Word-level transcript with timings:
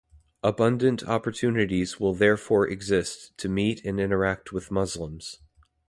Abundant 0.43 1.03
opportunities 1.03 1.99
will 1.99 2.15
therefore 2.15 2.67
exist 2.67 3.37
to 3.37 3.47
meet 3.47 3.85
and 3.85 3.99
interact 3.99 4.51
with 4.51 4.71
Muslims. 4.71 5.37